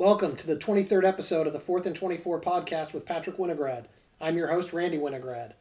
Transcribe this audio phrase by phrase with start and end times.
[0.00, 3.84] Welcome to the 23rd episode of the 4th and 24 podcast with Patrick Winograd.
[4.18, 5.52] I'm your host, Randy Winograd.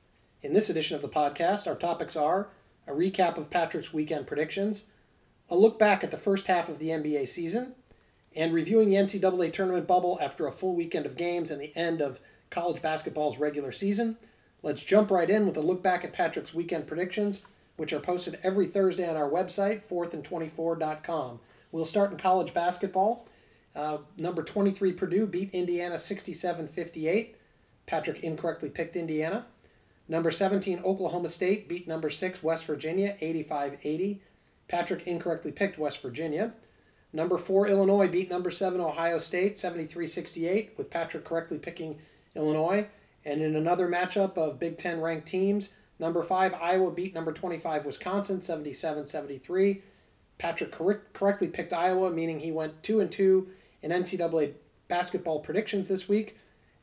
[0.42, 2.48] In this edition of the podcast, our topics are
[2.88, 4.86] a recap of Patrick's weekend predictions,
[5.50, 7.74] a look back at the first half of the NBA season,
[8.34, 12.00] and reviewing the NCAA tournament bubble after a full weekend of games and the end
[12.00, 14.16] of college basketball's regular season.
[14.64, 17.46] Let's jump right in with a look back at Patrick's weekend predictions,
[17.76, 21.42] which are posted every Thursday on our website, 4thand24.com.
[21.74, 23.28] We'll start in college basketball.
[23.80, 27.38] Uh, number 23 Purdue beat Indiana 67 58.
[27.86, 29.46] Patrick incorrectly picked Indiana.
[30.10, 34.22] Number 17 Oklahoma State beat number 6 West Virginia 85 80.
[34.68, 36.52] Patrick incorrectly picked West Virginia.
[37.14, 42.00] Number 4 Illinois beat number 7 Ohio State 73 68, with Patrick correctly picking
[42.36, 42.86] Illinois.
[43.24, 47.86] And in another matchup of Big Ten ranked teams, number 5 Iowa beat number 25
[47.86, 49.82] Wisconsin 77 73.
[50.38, 53.48] Patrick cor- correctly picked Iowa, meaning he went 2 and 2
[53.82, 54.54] in NCAA
[54.88, 56.38] basketball predictions this week.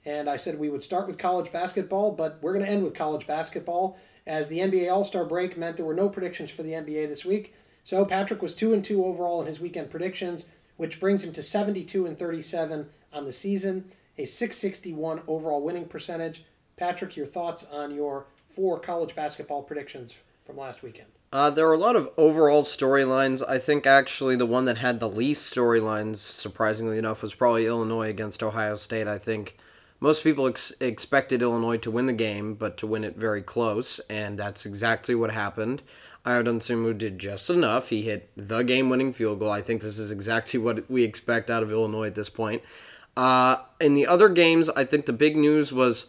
[0.04, 2.94] And I said we would start with college basketball, but we're going to end with
[2.94, 6.72] college basketball as the NBA All Star break meant there were no predictions for the
[6.72, 7.54] NBA this week.
[7.82, 11.42] So Patrick was 2 and 2 overall in his weekend predictions, which brings him to
[11.42, 16.44] 72 and 37 on the season, a 661 overall winning percentage.
[16.76, 21.15] Patrick, your thoughts on your four college basketball predictions from last weekend?
[21.36, 23.46] Uh, there were a lot of overall storylines.
[23.46, 28.08] I think actually the one that had the least storylines, surprisingly enough, was probably Illinois
[28.08, 29.06] against Ohio State.
[29.06, 29.58] I think
[30.00, 33.98] most people ex- expected Illinois to win the game, but to win it very close,
[34.08, 35.82] and that's exactly what happened.
[36.24, 37.90] Ayo Dosunmu did just enough.
[37.90, 39.50] He hit the game-winning field goal.
[39.50, 42.62] I think this is exactly what we expect out of Illinois at this point.
[43.14, 46.06] Uh, in the other games, I think the big news was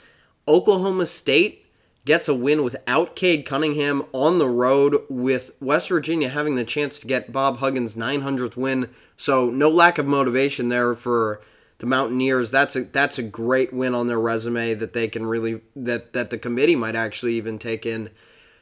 [0.48, 1.66] Oklahoma State
[2.08, 6.98] gets a win without Cade Cunningham on the road, with West Virginia having the chance
[6.98, 8.90] to get Bob Huggins' 900th win.
[9.18, 11.42] So no lack of motivation there for
[11.80, 12.50] the Mountaineers.
[12.50, 16.30] That's a that's a great win on their resume that they can really that that
[16.30, 18.10] the committee might actually even take in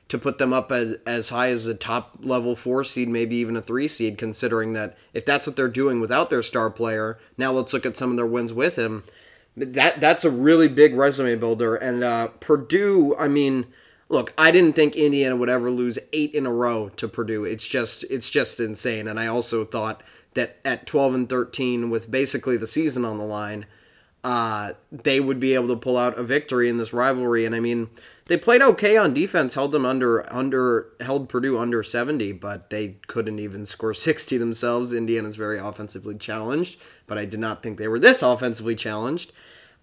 [0.08, 3.56] to put them up as as high as a top level four seed, maybe even
[3.56, 7.52] a three seed, considering that if that's what they're doing without their star player, now
[7.52, 9.04] let's look at some of their wins with him
[9.58, 11.76] that that's a really big resume builder.
[11.76, 13.68] And uh, Purdue, I mean,
[14.10, 17.46] look, I didn't think Indiana would ever lose eight in a row to Purdue.
[17.46, 19.08] It's just it's just insane.
[19.08, 23.24] And I also thought that at 12 and 13, with basically the season on the
[23.24, 23.66] line,
[24.24, 27.46] uh, they would be able to pull out a victory in this rivalry.
[27.46, 27.90] And I mean,
[28.28, 32.98] they played okay on defense, held them under under held Purdue under 70, but they
[33.08, 34.94] couldn't even score 60 themselves.
[34.94, 39.32] Indiana's very offensively challenged, but I did not think they were this offensively challenged.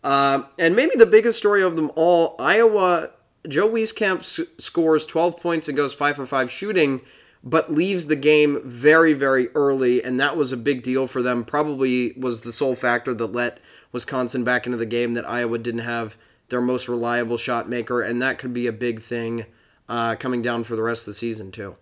[0.02, 3.10] Uh, and maybe the biggest story of them all, Iowa.
[3.48, 7.00] Joe Wieskamp s- scores 12 points and goes five for five shooting,
[7.42, 11.44] but leaves the game very very early, and that was a big deal for them.
[11.44, 13.58] Probably was the sole factor that let
[13.92, 16.16] Wisconsin back into the game that Iowa didn't have
[16.52, 19.46] their most reliable shot maker, and that could be a big thing
[19.88, 21.76] uh, coming down for the rest of the season too.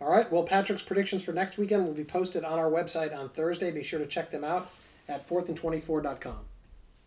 [0.00, 0.30] All right.
[0.30, 3.70] Well, Patrick's predictions for next weekend will be posted on our website on Thursday.
[3.70, 4.68] Be sure to check them out
[5.08, 6.38] at 4thand24.com.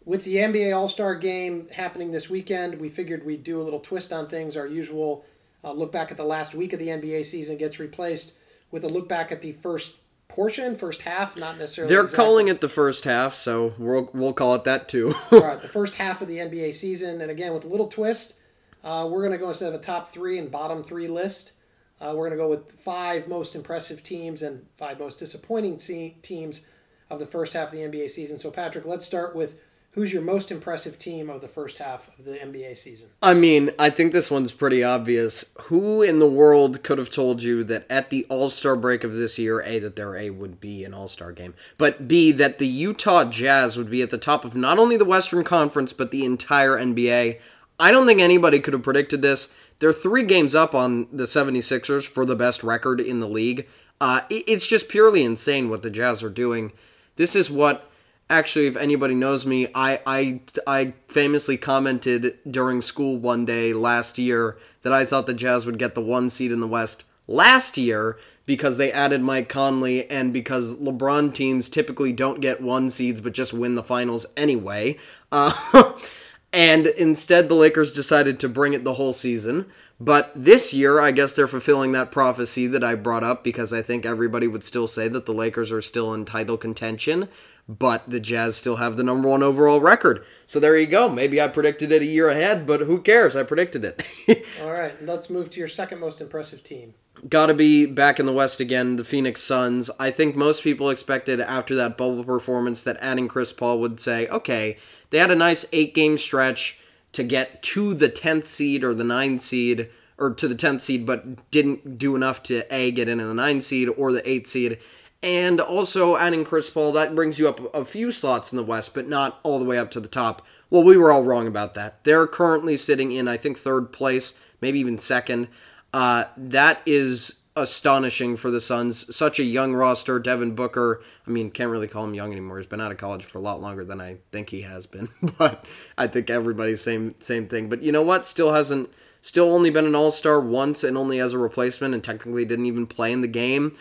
[0.06, 3.82] With the NBA All Star game happening this weekend, we figured we'd do a little
[3.82, 4.56] twist on things.
[4.56, 5.26] Our usual
[5.66, 8.34] uh, look back at the last week of the NBA season gets replaced
[8.72, 9.98] with a look back at the first
[10.36, 11.94] portion, first half, not necessarily.
[11.94, 12.24] They're exactly.
[12.24, 15.16] calling it the first half, so we'll we'll call it that too.
[15.32, 18.36] All right, the first half of the NBA season, and again with a little twist,
[18.84, 21.54] uh, we're going to go instead of a top three and bottom three list.
[22.02, 25.78] Uh, we're going to go with five most impressive teams and five most disappointing
[26.22, 26.62] teams
[27.10, 28.38] of the first half of the NBA season.
[28.38, 29.56] So, Patrick, let's start with
[29.96, 33.10] who's your most impressive team of the first half of the NBA season.
[33.24, 35.54] I mean, I think this one's pretty obvious.
[35.64, 39.14] Who in the world could have told you that at the All Star break of
[39.14, 42.58] this year, A, that their A would be an All Star game, but B, that
[42.58, 46.12] the Utah Jazz would be at the top of not only the Western Conference, but
[46.12, 47.40] the entire NBA?
[47.80, 49.54] I don't think anybody could have predicted this.
[49.80, 53.68] They're three games up on the 76ers for the best record in the league.
[54.02, 56.74] Uh, it's just purely insane what the Jazz are doing.
[57.16, 57.90] This is what
[58.30, 64.18] actually if anybody knows me I, I i famously commented during school one day last
[64.18, 67.78] year that i thought the jazz would get the one seed in the west last
[67.78, 73.22] year because they added mike conley and because lebron teams typically don't get one seeds
[73.22, 74.98] but just win the finals anyway
[75.32, 75.94] uh,
[76.54, 79.66] and instead the lakers decided to bring it the whole season
[80.00, 83.82] but this year, I guess they're fulfilling that prophecy that I brought up because I
[83.82, 87.30] think everybody would still say that the Lakers are still in title contention.
[87.68, 90.24] But the Jazz still have the number one overall record.
[90.46, 91.10] So there you go.
[91.10, 93.36] Maybe I predicted it a year ahead, but who cares?
[93.36, 94.46] I predicted it.
[94.62, 96.94] All right, let's move to your second most impressive team.
[97.28, 99.90] Got to be back in the West again, the Phoenix Suns.
[100.00, 104.28] I think most people expected after that bubble performance that adding Chris Paul would say,
[104.28, 104.78] okay,
[105.10, 106.80] they had a nice eight game stretch
[107.14, 111.06] to get to the 10th seed or the 9th seed, or to the 10th seed,
[111.06, 114.78] but didn't do enough to A, get into the 9th seed or the 8th seed.
[115.26, 118.94] And also adding Chris Paul, that brings you up a few slots in the West,
[118.94, 120.46] but not all the way up to the top.
[120.70, 122.04] Well, we were all wrong about that.
[122.04, 125.48] They're currently sitting in, I think, third place, maybe even second.
[125.92, 129.16] Uh, that is astonishing for the Suns.
[129.16, 130.20] Such a young roster.
[130.20, 132.58] Devin Booker, I mean, can't really call him young anymore.
[132.58, 135.10] He's been out of college for a lot longer than I think he has been.
[135.40, 135.66] but
[135.98, 137.68] I think everybody's same same thing.
[137.68, 138.28] But you know what?
[138.28, 142.46] Still hasn't still only been an all-star once and only as a replacement and technically
[142.46, 143.76] didn't even play in the game.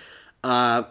[0.44, 0.84] Uh,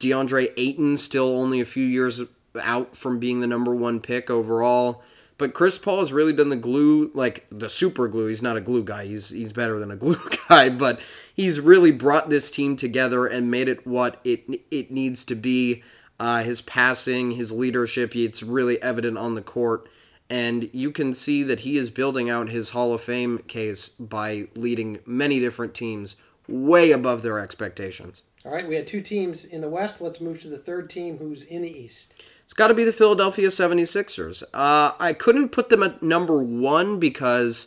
[0.00, 2.22] DeAndre Ayton still only a few years
[2.60, 5.02] out from being the number one pick overall.
[5.38, 8.26] But Chris Paul has really been the glue, like the super glue.
[8.26, 9.06] He's not a glue guy.
[9.06, 10.98] He's he's better than a glue guy, but
[11.32, 15.84] he's really brought this team together and made it what it it needs to be.
[16.18, 19.86] Uh, his passing, his leadership, it's really evident on the court,
[20.30, 24.48] and you can see that he is building out his Hall of Fame case by
[24.56, 26.16] leading many different teams
[26.48, 28.22] way above their expectations.
[28.46, 30.00] All right, we had two teams in the West.
[30.00, 32.14] Let's move to the third team who's in the East.
[32.44, 34.44] It's got to be the Philadelphia 76ers.
[34.54, 37.66] Uh, I couldn't put them at number one because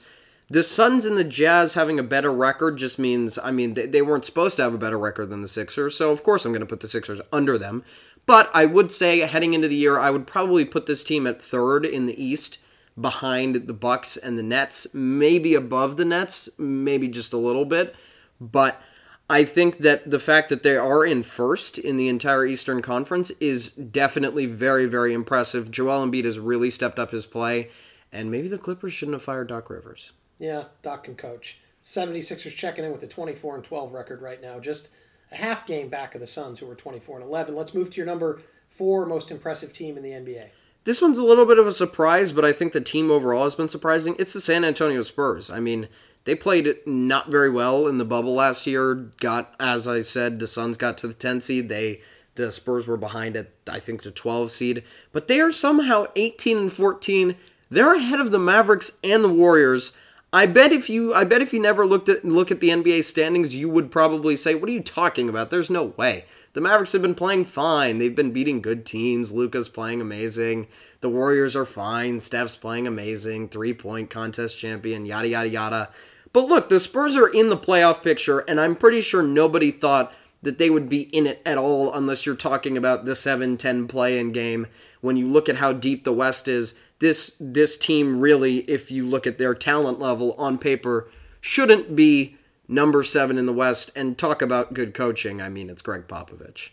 [0.50, 4.02] the Suns and the Jazz having a better record just means, I mean, they, they
[4.02, 6.62] weren't supposed to have a better record than the Sixers, so of course I'm going
[6.62, 7.84] to put the Sixers under them.
[8.26, 11.42] But I would say heading into the year, I would probably put this team at
[11.42, 12.58] third in the East
[12.98, 17.96] behind the Bucks and the Nets, maybe above the Nets, maybe just a little bit.
[18.40, 18.82] But
[19.30, 23.30] I think that the fact that they are in first in the entire Eastern Conference
[23.40, 25.70] is definitely very, very impressive.
[25.70, 27.70] Joel Embiid has really stepped up his play,
[28.12, 30.14] and maybe the Clippers shouldn't have fired Doc Rivers.
[30.40, 31.60] Yeah, Doc can coach.
[31.84, 34.90] 76ers checking in with a 24 and 12 record right now, just
[35.32, 37.56] a half game back of the Suns, who are 24 and 11.
[37.56, 40.48] Let's move to your number four most impressive team in the NBA.
[40.86, 43.54] This one's a little bit of a surprise, but I think the team overall has
[43.54, 44.16] been surprising.
[44.18, 45.52] It's the San Antonio Spurs.
[45.52, 45.88] I mean,
[46.30, 48.94] they played not very well in the bubble last year.
[48.94, 51.70] Got, as I said, the Suns got to the 10 seed.
[51.70, 52.02] They
[52.36, 56.56] the Spurs were behind at I think the 12 seed, but they are somehow 18
[56.56, 57.36] and 14.
[57.72, 59.94] They're ahead of the Mavericks and the Warriors.
[60.32, 63.04] I bet if you I bet if you never looked at look at the NBA
[63.06, 65.50] standings, you would probably say, "What are you talking about?
[65.50, 67.98] There's no way." The Mavericks have been playing fine.
[67.98, 69.32] They've been beating good teams.
[69.32, 70.68] Luka's playing amazing.
[71.02, 72.20] The Warriors are fine.
[72.20, 73.50] Steph's playing amazing.
[73.50, 75.90] Three-point contest champion, yada yada yada.
[76.32, 80.14] But look, the Spurs are in the playoff picture, and I'm pretty sure nobody thought
[80.42, 84.32] that they would be in it at all unless you're talking about the 7-10 play-in
[84.32, 84.68] game.
[85.02, 89.06] When you look at how deep the West is, this this team really, if you
[89.06, 91.10] look at their talent level on paper,
[91.42, 92.38] shouldn't be
[92.68, 93.92] number seven in the West.
[93.96, 95.42] And talk about good coaching.
[95.42, 96.70] I mean, it's Gregg Popovich.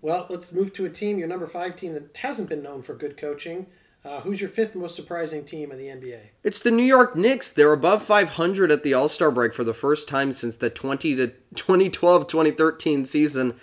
[0.00, 2.94] Well, let's move to a team, your number five team that hasn't been known for
[2.94, 3.66] good coaching.
[4.08, 6.18] Uh, who's your fifth most surprising team in the NBA?
[6.42, 7.52] It's the New York Knicks.
[7.52, 11.14] They're above 500 at the All Star break for the first time since the 20
[11.16, 13.54] to 2012 2013 season.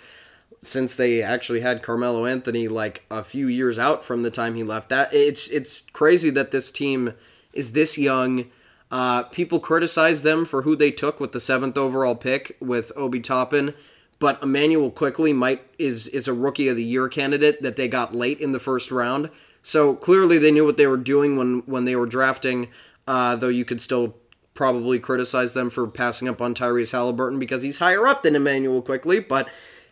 [0.62, 4.62] Since they actually had Carmelo Anthony like a few years out from the time he
[4.62, 7.14] left, that it's it's crazy that this team
[7.52, 8.44] is this young.
[8.88, 13.18] Uh, people criticize them for who they took with the seventh overall pick with Obi
[13.18, 13.74] Toppin,
[14.20, 18.14] but Immanuel Quickley might is is a rookie of the year candidate that they got
[18.14, 19.28] late in the first round.
[19.66, 22.68] So clearly they knew what they were doing when when they were drafting.
[23.08, 24.14] Uh, though you could still
[24.54, 28.80] probably criticize them for passing up on Tyrese Halliburton because he's higher up than Immanuel
[28.80, 29.48] Quickley, but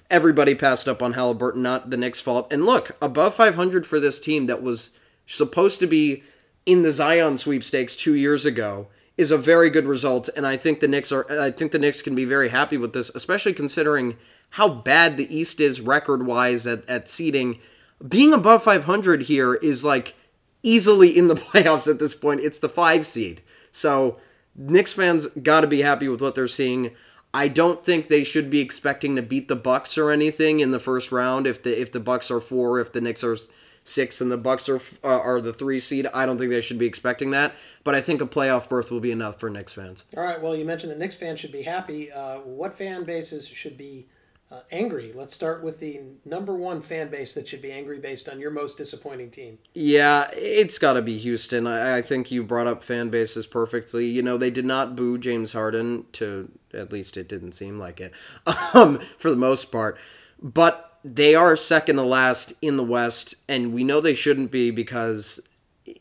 [0.08, 2.52] everybody passed up on Halliburton, not the Knicks' fault.
[2.52, 6.22] And look, above 500 for this team that was supposed to be
[6.64, 10.78] in the Zion sweepstakes two years ago is a very good result, and I think
[10.78, 11.26] the Knicks are.
[11.28, 14.18] I think the Knicks can be very happy with this, especially considering
[14.50, 17.58] how bad the East is record wise at, at seeding
[18.06, 20.14] being above 500 here is like
[20.62, 22.40] easily in the playoffs at this point.
[22.40, 23.42] It's the five seed.
[23.72, 24.18] So
[24.54, 26.90] Knicks fans got to be happy with what they're seeing.
[27.32, 30.78] I don't think they should be expecting to beat the Bucks or anything in the
[30.78, 31.48] first round.
[31.48, 33.36] If the if the Bucks are four, if the Knicks are
[33.82, 36.78] six, and the Bucks are uh, are the three seed, I don't think they should
[36.78, 37.56] be expecting that.
[37.82, 40.04] But I think a playoff berth will be enough for Knicks fans.
[40.16, 40.40] All right.
[40.40, 42.12] Well, you mentioned the Knicks fans should be happy.
[42.12, 44.06] Uh, what fan bases should be
[44.54, 45.12] uh, angry.
[45.12, 48.50] Let's start with the number one fan base that should be angry based on your
[48.50, 49.58] most disappointing team.
[49.74, 51.66] Yeah, it's got to be Houston.
[51.66, 54.06] I, I, think you brought up fan bases perfectly.
[54.06, 58.00] You know, they did not boo James Harden, to at least it didn't seem like
[58.00, 58.12] it,
[58.74, 59.98] um, for the most part.
[60.40, 64.70] But they are second to last in the West, and we know they shouldn't be
[64.70, 65.40] because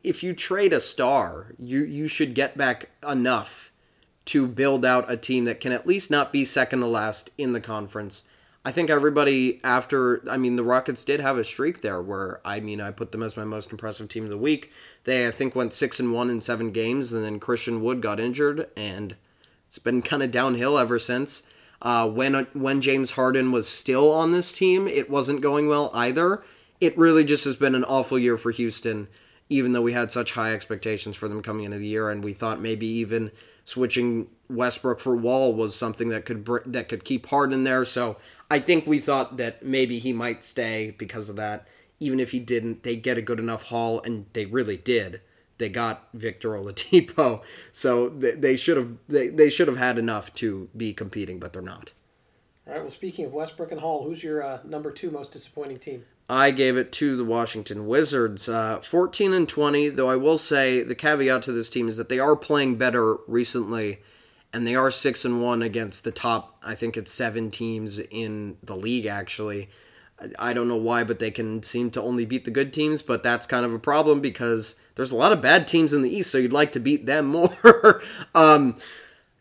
[0.04, 3.72] if you trade a star, you you should get back enough
[4.26, 7.54] to build out a team that can at least not be second to last in
[7.54, 8.24] the conference.
[8.65, 12.60] I think everybody after I mean the Rockets did have a streak there where I
[12.60, 14.72] mean I put them as my most impressive team of the week.
[15.03, 18.20] They I think went 6 and 1 in 7 games and then Christian Wood got
[18.20, 19.15] injured and
[19.67, 21.43] it's been kind of downhill ever since.
[21.82, 26.41] Uh, when when James Harden was still on this team, it wasn't going well either.
[26.79, 29.08] It really just has been an awful year for Houston
[29.50, 32.34] even though we had such high expectations for them coming into the year and we
[32.34, 33.32] thought maybe even
[33.65, 37.86] switching Westbrook for Wall was something that could that could keep Harden there.
[37.86, 38.18] So
[38.50, 41.68] I think we thought that maybe he might stay because of that.
[42.00, 45.22] Even if he didn't, they get a good enough haul, and they really did.
[45.58, 47.42] They got Victor Oladipo,
[47.72, 51.54] so they, they should have they, they should have had enough to be competing, but
[51.54, 51.94] they're not.
[52.66, 52.82] All right.
[52.82, 56.06] Well, speaking of Westbrook and Hall, who's your uh, number two most disappointing team?
[56.30, 59.90] I gave it to the Washington Wizards, uh, 14 and 20.
[59.90, 63.18] Though I will say the caveat to this team is that they are playing better
[63.28, 64.00] recently,
[64.54, 66.58] and they are six and one against the top.
[66.64, 69.08] I think it's seven teams in the league.
[69.08, 69.70] Actually,
[70.38, 73.02] I don't know why, but they can seem to only beat the good teams.
[73.02, 76.16] But that's kind of a problem because there's a lot of bad teams in the
[76.16, 78.04] East, so you'd like to beat them more.
[78.36, 78.78] um,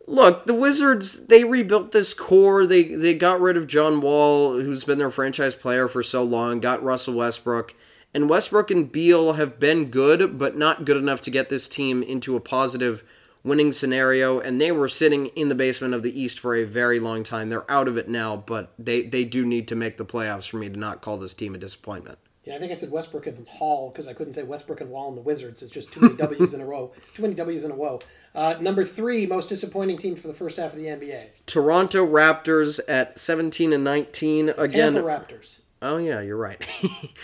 [0.07, 2.66] look, the Wizards they rebuilt this core.
[2.66, 6.61] They they got rid of John Wall, who's been their franchise player for so long.
[6.61, 7.75] Got Russell Westbrook,
[8.14, 12.02] and Westbrook and Beal have been good, but not good enough to get this team
[12.02, 13.04] into a positive
[13.44, 14.40] winning scenario.
[14.40, 17.49] And they were sitting in the basement of the East for a very long time.
[17.49, 20.56] They're out of it now, but they they do need to make the playoffs for
[20.58, 22.18] me to not call this team a disappointment.
[22.44, 25.06] Yeah, I think I said Westbrook and Hall because I couldn't say Westbrook and Wall
[25.06, 25.62] and the Wizards.
[25.62, 26.92] It's just too many W's in a row.
[27.14, 28.00] Too many W's in a row.
[28.34, 31.44] Uh, number three, most disappointing team for the first half of the NBA.
[31.46, 34.49] Toronto Raptors at 17 and 19.
[34.58, 35.58] Again, Tampa Raptors.
[35.82, 36.61] Oh yeah, you're right.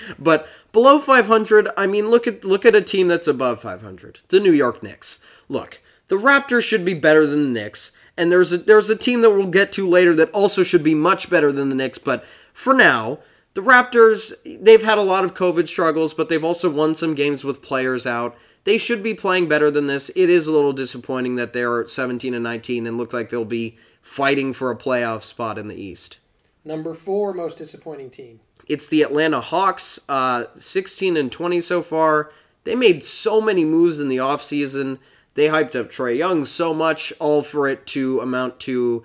[0.20, 4.20] but below 500, I mean, look at look at a team that's above 500.
[4.28, 5.20] The New York Knicks.
[5.48, 9.20] Look, the Raptors should be better than the Knicks, and there's a there's a team
[9.20, 11.98] that we'll get to later that also should be much better than the Knicks.
[11.98, 13.18] But for now,
[13.54, 17.44] the Raptors, they've had a lot of COVID struggles, but they've also won some games
[17.44, 18.36] with players out.
[18.64, 20.10] They should be playing better than this.
[20.10, 23.78] It is a little disappointing that they're 17 and 19 and look like they'll be
[24.02, 26.18] fighting for a playoff spot in the East.
[26.64, 28.40] Number four most disappointing team.
[28.68, 32.30] It's the Atlanta Hawks, uh, 16 and 20 so far.
[32.64, 34.98] They made so many moves in the offseason.
[35.38, 39.04] They hyped up Trae Young so much, all for it to amount to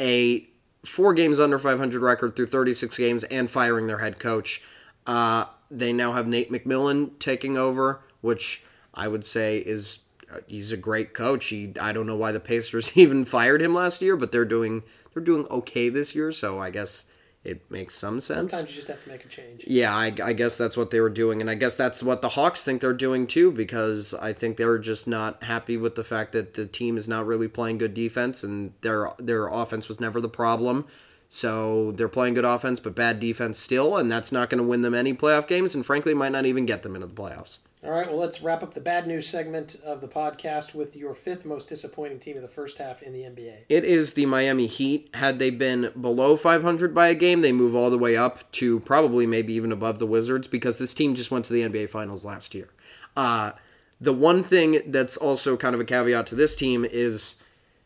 [0.00, 0.48] a
[0.82, 4.62] four games under 500 record through 36 games and firing their head coach.
[5.06, 8.64] Uh, they now have Nate McMillan taking over, which
[8.94, 9.98] I would say is
[10.32, 11.48] uh, he's a great coach.
[11.48, 14.84] He I don't know why the Pacers even fired him last year, but they're doing
[15.12, 17.04] they're doing okay this year, so I guess
[17.44, 18.52] it makes some sense.
[18.52, 19.64] Sometimes you just have to make a change.
[19.66, 22.30] Yeah, I, I, guess that's what they were doing, and I guess that's what the
[22.30, 26.32] Hawks think they're doing too, because I think they're just not happy with the fact
[26.32, 30.20] that the team is not really playing good defense, and their their offense was never
[30.20, 30.86] the problem.
[31.28, 34.82] So they're playing good offense, but bad defense still, and that's not going to win
[34.82, 37.58] them any playoff games, and frankly, might not even get them into the playoffs.
[37.84, 41.14] All right, well, let's wrap up the bad news segment of the podcast with your
[41.14, 43.64] fifth most disappointing team of the first half in the NBA.
[43.68, 45.10] It is the Miami Heat.
[45.12, 48.80] Had they been below 500 by a game, they move all the way up to
[48.80, 52.24] probably maybe even above the Wizards because this team just went to the NBA Finals
[52.24, 52.70] last year.
[53.18, 53.52] Uh,
[54.00, 57.36] the one thing that's also kind of a caveat to this team is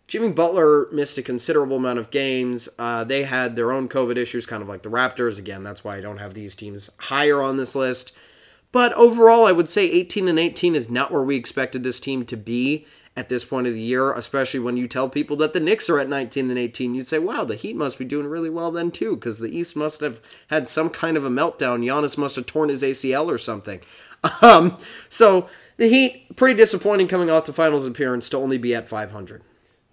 [0.06, 2.68] Jimmy Butler missed a considerable amount of games.
[2.78, 5.40] Uh, they had their own COVID issues, kind of like the Raptors.
[5.40, 8.12] Again, that's why I don't have these teams higher on this list.
[8.70, 12.24] But overall, I would say 18 and 18 is not where we expected this team
[12.26, 12.86] to be
[13.18, 15.98] at this point of the year, especially when you tell people that the Knicks are
[15.98, 16.94] at 19 and 18.
[16.94, 19.74] You'd say, wow, the Heat must be doing really well then, too, because the East
[19.74, 21.84] must have had some kind of a meltdown.
[21.84, 23.80] Giannis must have torn his ACL or something.
[24.42, 24.76] Um,
[25.08, 29.42] so the Heat, pretty disappointing coming off the finals appearance to only be at 500.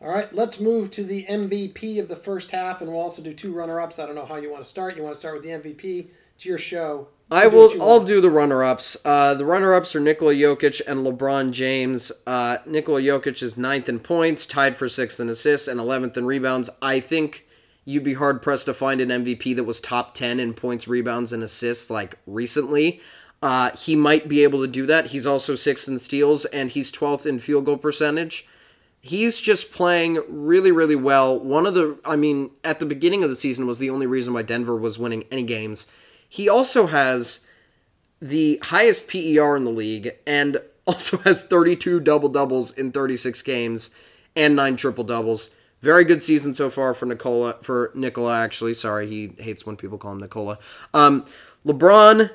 [0.02, 3.36] All right, let's move to the MVP of the first half, and we'll also do
[3.36, 4.00] two runner ups.
[4.00, 4.98] I don't know how you want to start.
[4.98, 6.08] You want to start with the MVP?
[6.34, 7.10] It's your show.
[7.32, 7.72] I will.
[7.82, 8.98] I'll do the runner-ups.
[9.04, 12.12] Uh, the runner-ups are Nikola Jokic and LeBron James.
[12.28, 16.26] Uh, Nikola Jokic is ninth in points, tied for sixth in assists, and eleventh in
[16.26, 16.70] rebounds.
[16.84, 17.48] I think
[17.84, 21.34] you'd be hard pressed to find an MVP that was top ten in points, rebounds,
[21.34, 23.02] and assists like recently.
[23.42, 25.08] Uh, he might be able to do that.
[25.08, 28.48] He's also sixth in steals, and he's twelfth in field goal percentage.
[29.02, 31.40] He's just playing really, really well.
[31.40, 34.34] One of the, I mean, at the beginning of the season was the only reason
[34.34, 35.86] why Denver was winning any games
[36.30, 37.46] he also has
[38.22, 43.90] the highest PER in the league and also has 32 double doubles in 36 games
[44.36, 45.52] and nine triple doubles.
[45.82, 47.58] Very good season so far for Nicola.
[47.62, 50.58] For Nicola, actually, sorry, he hates when people call him Nicola.
[50.94, 51.26] Um,
[51.66, 52.32] LeBron,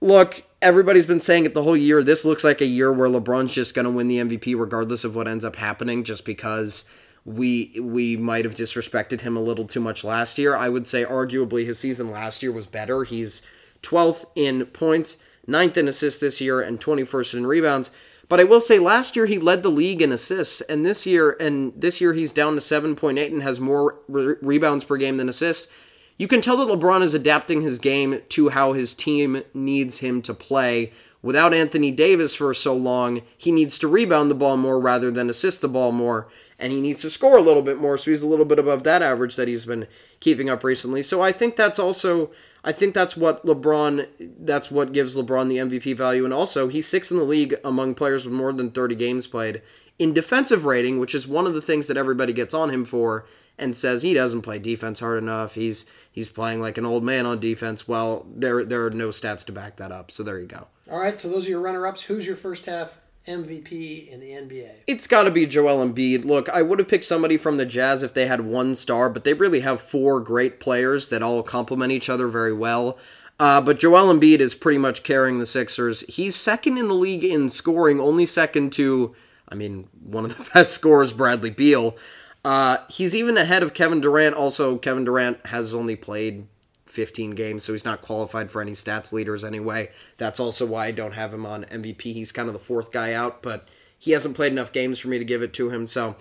[0.00, 2.02] look, everybody's been saying it the whole year.
[2.02, 5.14] This looks like a year where LeBron's just going to win the MVP regardless of
[5.14, 6.84] what ends up happening, just because
[7.26, 10.56] we we might have disrespected him a little too much last year.
[10.56, 13.02] I would say arguably his season last year was better.
[13.02, 13.42] He's
[13.82, 17.90] 12th in points, 9th in assists this year, and 21st in rebounds.
[18.28, 21.36] But I will say last year he led the league in assists, and this year
[21.40, 25.28] and this year he's down to 7.8 and has more re- rebounds per game than
[25.28, 25.70] assists.
[26.18, 30.22] You can tell that LeBron is adapting his game to how his team needs him
[30.22, 30.92] to play.
[31.22, 35.28] Without Anthony Davis for so long, he needs to rebound the ball more rather than
[35.28, 36.28] assist the ball more,
[36.58, 38.84] and he needs to score a little bit more, so he's a little bit above
[38.84, 39.86] that average that he's been
[40.20, 41.02] keeping up recently.
[41.02, 42.30] So I think that's also
[42.64, 44.08] I think that's what LeBron
[44.40, 47.94] that's what gives LeBron the MVP value and also he's sixth in the league among
[47.94, 49.62] players with more than 30 games played
[49.98, 53.26] in defensive rating, which is one of the things that everybody gets on him for
[53.58, 55.54] and says he doesn't play defense hard enough.
[55.54, 57.88] He's he's playing like an old man on defense.
[57.88, 60.10] Well, there there are no stats to back that up.
[60.10, 60.66] So there you go.
[60.90, 62.02] All right, so those are your runner-ups.
[62.02, 64.70] Who's your first half MVP in the NBA?
[64.86, 66.24] It's got to be Joel Embiid.
[66.24, 69.24] Look, I would have picked somebody from the Jazz if they had one star, but
[69.24, 72.98] they really have four great players that all complement each other very well.
[73.38, 76.02] Uh, but Joel Embiid is pretty much carrying the Sixers.
[76.02, 79.14] He's second in the league in scoring, only second to,
[79.48, 81.96] I mean, one of the best scorers, Bradley Beal.
[82.44, 84.36] Uh, he's even ahead of Kevin Durant.
[84.36, 86.46] Also, Kevin Durant has only played
[86.96, 89.90] 15 games, so he's not qualified for any stats leaders anyway.
[90.16, 92.00] That's also why I don't have him on MVP.
[92.00, 95.18] He's kind of the fourth guy out, but he hasn't played enough games for me
[95.18, 95.86] to give it to him.
[95.86, 96.16] So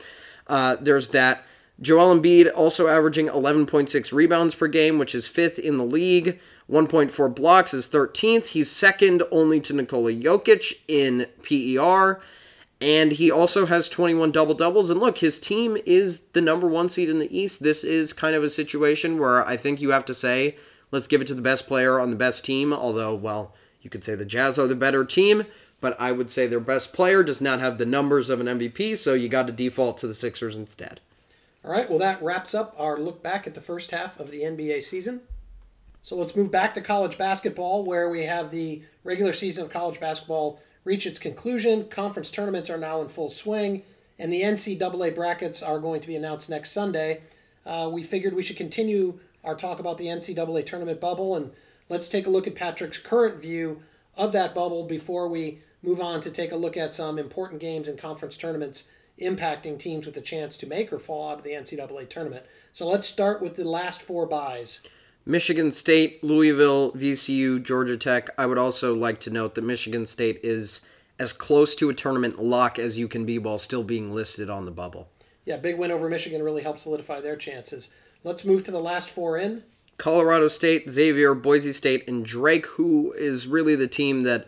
[0.48, 1.46] uh, there's that.
[1.80, 6.42] Joel Embiid also averaging 11.6 rebounds per game, which is fifth in the league.
[6.70, 8.48] 1.4 blocks is 13th.
[8.48, 12.22] He's second only to Nikola Jokic in PER.
[12.82, 14.90] And he also has 21 double doubles.
[14.90, 17.64] And look, his team is the number one seed in the East.
[17.64, 20.58] This is kind of a situation where I think you have to say,
[20.92, 22.74] let's give it to the best player on the best team.
[22.74, 25.46] Although, well, you could say the Jazz are the better team,
[25.80, 28.98] but I would say their best player does not have the numbers of an MVP,
[28.98, 31.00] so you got to default to the Sixers instead.
[31.64, 34.42] All right, well, that wraps up our look back at the first half of the
[34.42, 35.22] NBA season.
[36.04, 40.00] So let's move back to college basketball, where we have the regular season of college
[40.00, 41.90] basketball reach its conclusion.
[41.90, 43.84] Conference tournaments are now in full swing,
[44.18, 47.22] and the NCAA brackets are going to be announced next Sunday.
[47.66, 51.52] Uh, we figured we should continue our talk about the NCAA tournament bubble, and
[51.90, 53.82] let's take a look at Patrick's current view
[54.16, 57.88] of that bubble before we move on to take a look at some important games
[57.88, 58.88] and conference tournaments
[59.22, 62.46] impacting teams with a chance to make or fall out of the NCAA tournament.
[62.72, 64.82] So let's start with the last four byes.
[65.26, 68.30] Michigan State, Louisville, VCU, Georgia Tech.
[68.38, 70.82] I would also like to note that Michigan State is
[71.18, 74.66] as close to a tournament lock as you can be while still being listed on
[74.66, 75.10] the bubble.
[75.46, 77.90] Yeah, big win over Michigan really helped solidify their chances.
[78.24, 79.64] Let's move to the last four in.
[79.98, 84.48] Colorado State, Xavier, Boise State, and Drake, who is really the team that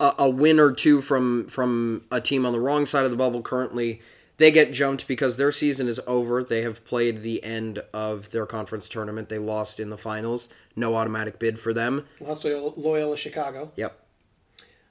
[0.00, 3.16] a, a win or two from from a team on the wrong side of the
[3.16, 4.02] bubble currently
[4.38, 6.42] they get jumped because their season is over.
[6.42, 9.28] They have played the end of their conference tournament.
[9.28, 10.48] They lost in the finals.
[10.74, 12.06] No automatic bid for them.
[12.20, 13.72] Lost to Loyola Chicago.
[13.76, 14.00] Yep.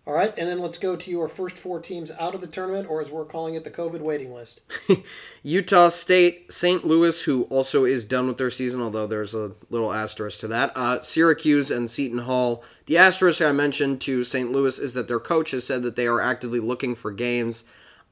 [0.05, 2.89] All right, and then let's go to your first four teams out of the tournament,
[2.89, 4.61] or as we're calling it, the COVID waiting list.
[5.43, 6.87] Utah State, St.
[6.87, 10.71] Louis, who also is done with their season, although there's a little asterisk to that.
[10.77, 12.63] Uh, Syracuse and Seton Hall.
[12.85, 14.49] The asterisk I mentioned to St.
[14.49, 17.65] Louis is that their coach has said that they are actively looking for games.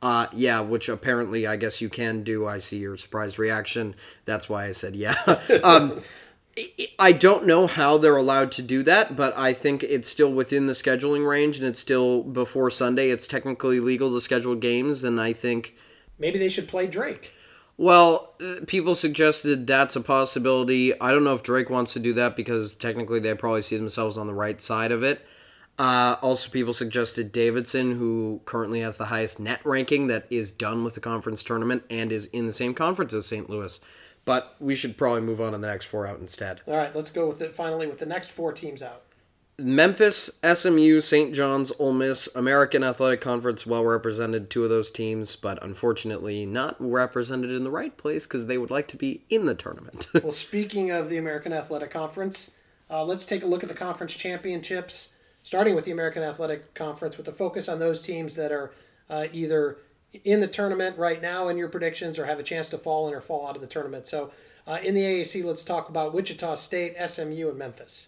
[0.05, 2.45] Uh, yeah, which apparently I guess you can do.
[2.45, 3.95] I see your surprised reaction.
[4.25, 5.15] That's why I said yeah.
[5.63, 5.99] um,
[6.99, 10.67] I don't know how they're allowed to do that, but I think it's still within
[10.67, 13.09] the scheduling range and it's still before Sunday.
[13.09, 15.73] It's technically legal to schedule games, and I think.
[16.19, 17.33] Maybe they should play Drake.
[17.75, 18.35] Well,
[18.67, 20.93] people suggested that's a possibility.
[21.01, 24.19] I don't know if Drake wants to do that because technically they probably see themselves
[24.19, 25.25] on the right side of it.
[25.77, 30.83] Uh, also, people suggested Davidson, who currently has the highest net ranking, that is done
[30.83, 33.49] with the conference tournament and is in the same conference as St.
[33.49, 33.79] Louis.
[34.23, 36.61] But we should probably move on to the next four out instead.
[36.65, 39.03] All right, let's go with it finally with the next four teams out.
[39.57, 41.33] Memphis, SMU, St.
[41.33, 46.75] John's, Ole Miss, American Athletic Conference, well represented, two of those teams, but unfortunately not
[46.79, 50.07] represented in the right place because they would like to be in the tournament.
[50.23, 52.51] well, speaking of the American Athletic Conference,
[52.89, 55.11] uh, let's take a look at the conference championships
[55.45, 58.73] starting with the American Athletic Conference with a focus on those teams that are
[59.12, 59.77] uh, either
[60.23, 63.13] in the tournament right now in your predictions or have a chance to fall in
[63.13, 64.08] or fall out of the tournament.
[64.08, 64.31] So
[64.65, 68.08] uh, in the AAC, let's talk about Wichita State, SMU, and Memphis.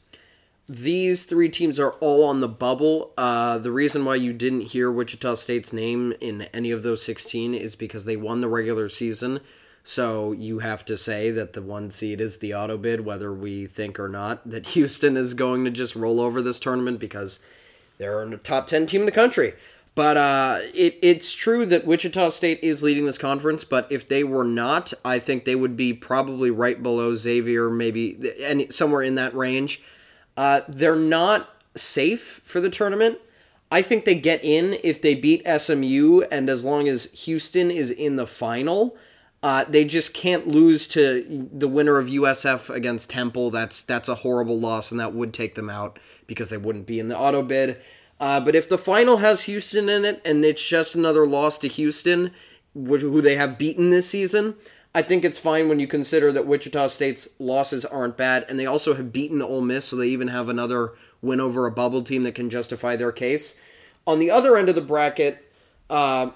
[0.68, 3.14] These three teams are all on the bubble.
[3.16, 7.54] Uh, the reason why you didn't hear Wichita State's name in any of those 16
[7.54, 9.42] is because they won the regular season.
[9.88, 13.68] So you have to say that the one seed is the auto bid, whether we
[13.68, 17.40] think or not that Houston is going to just roll over this tournament because
[17.98, 19.54] they're in the top 10 team in the country.
[19.96, 24.26] But uh, it, it's true that Wichita State is leading this conference, but if they
[24.26, 29.16] were not, I think they would be probably right below Xavier, maybe any, somewhere in
[29.16, 29.82] that range.
[30.36, 31.48] Uh, they're not
[31.78, 33.20] safe for the tournament.
[33.72, 37.90] I think they get in if they beat SMU, and as long as Houston is
[37.90, 38.98] in the final,
[39.44, 43.52] uh, they just can't lose to the winner of USF against Temple.
[43.52, 47.00] That's that's a horrible loss, and that would take them out because they wouldn't be
[47.00, 47.80] in the auto bid.
[48.20, 51.68] Uh, but if the final has Houston in it, and it's just another loss to
[51.68, 52.32] Houston,
[52.74, 54.56] who they have beaten this season,
[54.96, 58.66] I think it's fine when you consider that Wichita State's losses aren't bad, and they
[58.66, 62.24] also have beaten Ole Miss, so they even have another win over a bubble team
[62.24, 63.56] that can justify their case.
[64.08, 65.52] On the other end of the bracket,
[65.92, 66.32] uh,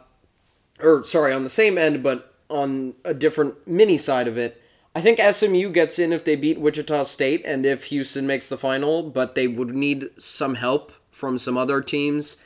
[0.80, 4.62] or sorry, on the same end, but on a different mini side of it,
[4.94, 8.58] I think SMU gets in if they beat Wichita State and if Houston makes the
[8.58, 12.38] final, but they would need some help from some other teams.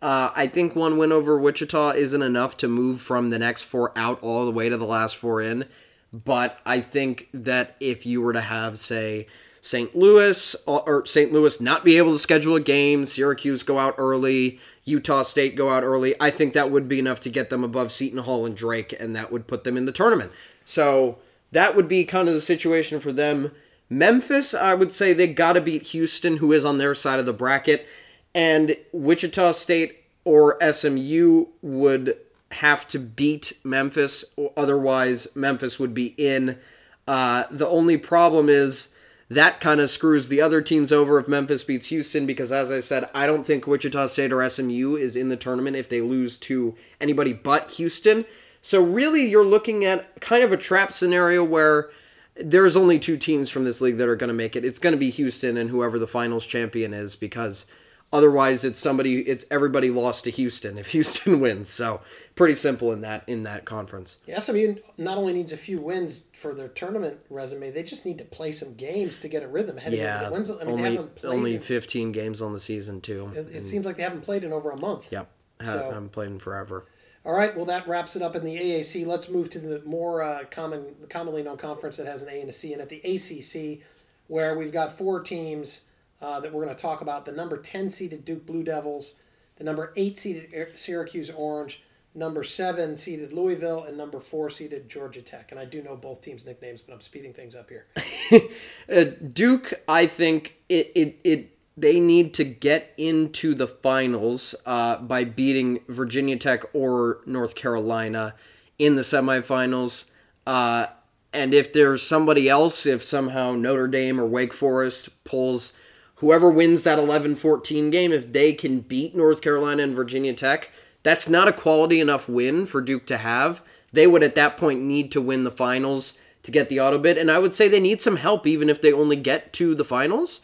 [0.00, 3.92] Uh, I think one win over Wichita isn't enough to move from the next four
[3.98, 5.64] out all the way to the last four in.
[6.12, 9.26] But I think that if you were to have, say,
[9.60, 9.94] St.
[9.94, 11.32] Louis or St.
[11.32, 15.70] Louis not be able to schedule a game, Syracuse go out early, Utah State go
[15.70, 18.56] out early, I think that would be enough to get them above Seton Hall and
[18.56, 20.32] Drake, and that would put them in the tournament.
[20.64, 21.18] So
[21.52, 23.52] that would be kind of the situation for them.
[23.90, 27.26] Memphis, I would say they got to beat Houston, who is on their side of
[27.26, 27.86] the bracket
[28.34, 32.16] and Wichita State or SMU would
[32.52, 34.24] have to beat Memphis,
[34.56, 36.58] otherwise Memphis would be in.
[37.06, 38.94] Uh, the only problem is
[39.30, 42.80] that kind of screws the other teams over if Memphis beats Houston because, as I
[42.80, 46.38] said, I don't think Wichita State or SMU is in the tournament if they lose
[46.38, 48.24] to anybody but Houston.
[48.62, 51.90] So really, you're looking at kind of a trap scenario where
[52.36, 54.64] there's only two teams from this league that are going to make it.
[54.64, 57.66] It's going to be Houston and whoever the finals champion is because
[58.10, 59.20] Otherwise, it's somebody.
[59.20, 61.68] It's everybody lost to Houston if Houston wins.
[61.68, 62.00] So
[62.34, 64.18] pretty simple in that in that conference.
[64.26, 68.16] Yeah, SMU not only needs a few wins for their tournament resume, they just need
[68.18, 69.78] to play some games to get a rhythm.
[69.90, 73.30] yeah, wins, I mean, only only in, fifteen games on the season too.
[73.34, 75.12] It, it seems like they haven't played in over a month.
[75.12, 75.28] Yep,
[75.62, 76.86] so, haven't played in forever.
[77.26, 79.06] All right, well that wraps it up in the AAC.
[79.06, 82.48] Let's move to the more uh, common, commonly known conference that has an A and
[82.48, 83.86] a C, and at the ACC,
[84.28, 85.82] where we've got four teams
[86.20, 89.14] uh, that we're going to talk about the number 10 seeded Duke Blue Devils,
[89.56, 91.82] the number 8 seeded Syracuse Orange,
[92.14, 95.52] number 7 seeded Louisville, and number 4 seeded Georgia Tech.
[95.52, 97.86] And I do know both teams' nicknames, but I'm speeding things up here.
[98.92, 104.98] uh, Duke, I think it, it, it they need to get into the finals uh,
[104.98, 108.34] by beating Virginia Tech or North Carolina
[108.78, 110.06] in the semifinals.
[110.44, 110.86] Uh,
[111.32, 115.74] and if there's somebody else, if somehow Notre Dame or Wake Forest pulls
[116.18, 120.70] whoever wins that 11 14 game, if they can beat North Carolina and Virginia Tech,
[121.02, 123.62] that's not a quality enough win for Duke to have.
[123.92, 127.18] They would at that point need to win the finals to get the auto bid.
[127.18, 129.84] And I would say they need some help even if they only get to the
[129.84, 130.40] finals.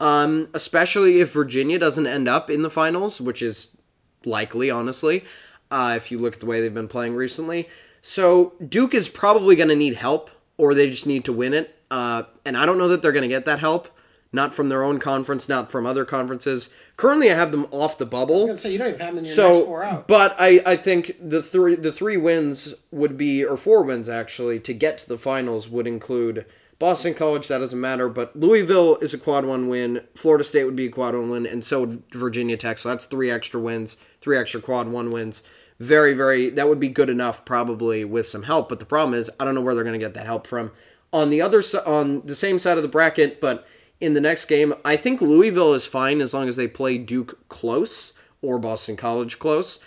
[0.00, 3.76] Um, especially if Virginia doesn't end up in the finals, which is
[4.24, 5.24] likely, honestly,
[5.72, 7.68] uh, if you look at the way they've been playing recently.
[8.00, 11.76] So Duke is probably going to need help, or they just need to win it.
[11.90, 13.88] Uh, and I don't know that they're going to get that help
[14.32, 16.70] not from their own conference, not from other conferences.
[16.96, 18.56] Currently, I have them off the bubble.
[18.56, 20.08] so you don't even have them in your so, next four out.
[20.08, 24.60] But I, I think the three the three wins would be or four wins actually
[24.60, 26.44] to get to the finals would include
[26.78, 27.48] Boston College.
[27.48, 30.02] That doesn't matter, but Louisville is a quad one win.
[30.14, 32.78] Florida State would be a quad one win, and so would Virginia Tech.
[32.78, 35.42] So that's three extra wins, three extra quad one wins.
[35.80, 38.68] Very very that would be good enough probably with some help.
[38.68, 40.72] But the problem is I don't know where they're going to get that help from.
[41.14, 43.66] On the other on the same side of the bracket, but
[44.00, 44.74] in the next game.
[44.84, 49.38] I think Louisville is fine as long as they play Duke close or Boston College
[49.38, 49.80] close.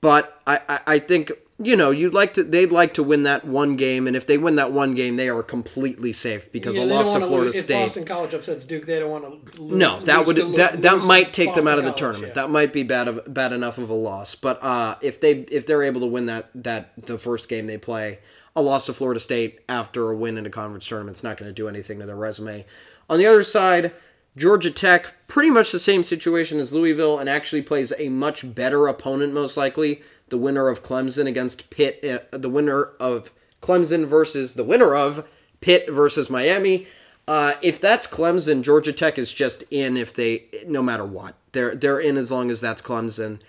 [0.00, 3.44] But I, I, I think you know you'd like to they'd like to win that
[3.44, 6.84] one game, and if they win that one game, they are completely safe because yeah,
[6.84, 7.82] the loss to Florida lose, State.
[7.82, 9.62] If Boston College upsets Duke, they don't want to.
[9.62, 12.28] Lose, no, that would that that might take Boston them out of the College, tournament.
[12.28, 12.42] Yeah.
[12.42, 14.36] That might be bad of bad enough of a loss.
[14.36, 17.78] But uh, if they if they're able to win that that the first game they
[17.78, 18.20] play,
[18.54, 21.48] a loss to Florida State after a win in a conference tournament is not going
[21.48, 22.64] to do anything to their resume.
[23.08, 23.92] On the other side,
[24.36, 28.86] Georgia Tech, pretty much the same situation as Louisville, and actually plays a much better
[28.86, 30.02] opponent, most likely.
[30.28, 35.28] The winner of Clemson against Pitt, uh, the winner of Clemson versus the winner of
[35.60, 36.86] Pitt versus Miami.
[37.26, 39.96] Uh, if that's Clemson, Georgia Tech is just in.
[39.96, 43.40] If they, no matter what, they're they're in as long as that's Clemson.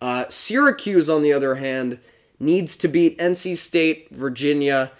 [0.00, 1.98] Uh, Syracuse, on the other hand,
[2.38, 4.92] needs to beat NC State, Virginia,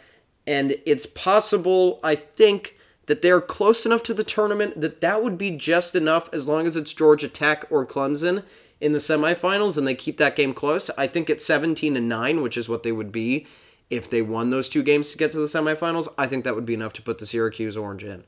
[0.46, 2.00] and it's possible.
[2.03, 6.29] I think that they're close enough to the tournament that that would be just enough
[6.33, 8.45] as long as it's Georgia Tech or Clemson
[8.81, 10.90] in the semifinals and they keep that game close.
[10.97, 13.47] I think it's 17 and 9, which is what they would be
[13.90, 16.09] if they won those two games to get to the semifinals.
[16.19, 18.25] I think that would be enough to put the Syracuse Orange in.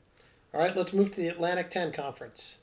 [0.53, 2.57] All right, let's move to the Atlantic 10 Conference.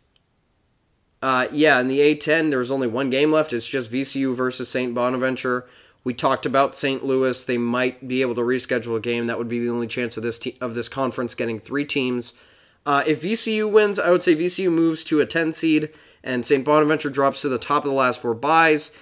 [1.22, 3.52] Uh, yeah, in the A10, there's only one game left.
[3.52, 4.94] It's just VCU versus St.
[4.94, 5.66] Bonaventure.
[6.04, 7.04] We talked about St.
[7.04, 7.42] Louis.
[7.42, 9.26] They might be able to reschedule a game.
[9.26, 12.34] That would be the only chance of this te- of this conference getting three teams.
[12.86, 15.88] Uh, if VCU wins, I would say VCU moves to a 10 seed,
[16.22, 16.64] and St.
[16.64, 18.92] Bonaventure drops to the top of the last four byes,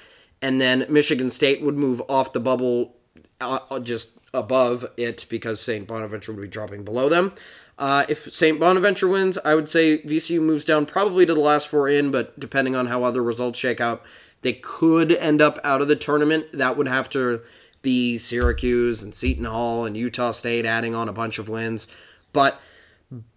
[0.41, 2.95] and then Michigan State would move off the bubble
[3.41, 5.87] uh, uh just above it because St.
[5.87, 7.35] Bonaventure would be dropping below them.
[7.79, 8.61] Uh, if St.
[8.61, 12.39] Bonaventure wins, I would say VCU moves down probably to the last four in, but
[12.39, 14.03] depending on how other results shake out,
[14.43, 16.47] they could end up out of the tournament.
[16.53, 17.41] That would have to
[17.81, 21.89] be Syracuse and Seton Hall and Utah State adding on a bunch of wins.
[22.33, 22.61] But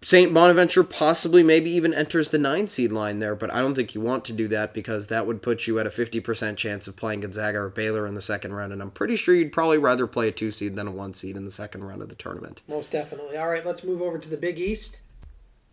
[0.02, 0.32] St.
[0.32, 4.00] Bonaventure possibly maybe even enters the nine seed line there, but I don't think you
[4.00, 7.20] want to do that because that would put you at a 50% chance of playing
[7.20, 8.72] Gonzaga or Baylor in the second round.
[8.72, 11.36] And I'm pretty sure you'd probably rather play a two seed than a one seed
[11.36, 12.62] in the second round of the tournament.
[12.68, 13.36] Most definitely.
[13.36, 15.00] All right, let's move over to the Big East,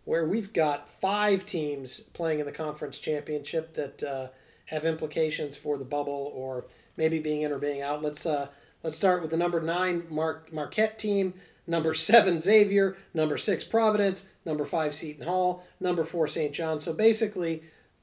[0.04, 4.02] where we've got five teams playing in the conference championship that.
[4.02, 4.28] Uh,
[4.66, 6.64] have implications for the bubble or
[6.96, 8.02] maybe being in or being out.
[8.02, 8.48] Let's uh,
[8.82, 11.34] let's start with the number nine Mar- Marquette team,
[11.66, 16.52] number seven Xavier, number six Providence, number five Seton Hall, number four St.
[16.52, 16.80] John.
[16.80, 17.62] So basically,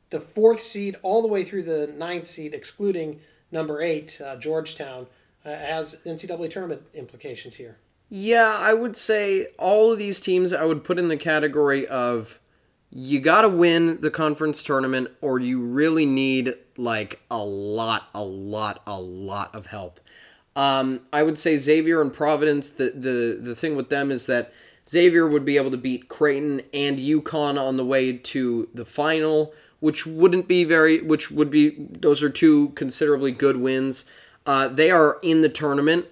[0.10, 3.20] the fourth seed all the way through the ninth seed, excluding
[3.52, 5.08] number eight uh, Georgetown,
[5.46, 7.78] uh, has NCAA tournament implications here.
[8.14, 12.41] Yeah, I would say all of these teams I would put in the category of
[12.92, 18.24] you got to win the conference tournament or you really need like a lot a
[18.24, 20.00] lot a lot of help.
[20.56, 24.54] Um, i would say xavier and providence the, the the thing with them is that
[24.90, 29.54] xavier would be able to beat creighton and UConn on the way to the final
[29.82, 34.06] which wouldn't be very which would be those are two considerably good wins.
[34.46, 36.06] Uh, they are in the tournament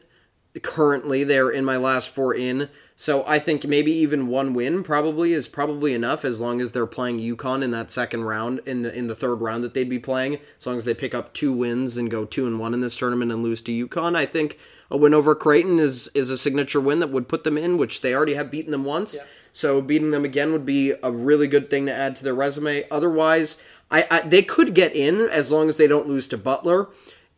[0.64, 2.70] currently they're in my last four in
[3.00, 6.86] so I think maybe even one win probably is probably enough as long as they're
[6.86, 10.00] playing UConn in that second round in the in the third round that they'd be
[10.00, 10.38] playing.
[10.60, 12.98] As long as they pick up two wins and go two and one in this
[12.98, 14.60] tournament and lose to UConn, I think
[14.92, 18.02] a win over Creighton is is a signature win that would put them in, which
[18.02, 19.16] they already have beaten them once.
[19.16, 19.24] Yeah.
[19.54, 22.84] So beating them again would be a really good thing to add to their resume.
[22.92, 26.90] Otherwise, I, I they could get in as long as they don't lose to Butler